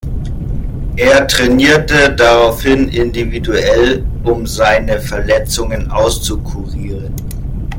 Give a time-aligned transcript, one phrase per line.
[0.97, 7.13] Er trainierte daraufhin individuell, um seine Verletzungen auszukurieren.